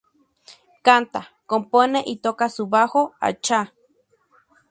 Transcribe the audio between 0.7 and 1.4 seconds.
Canta,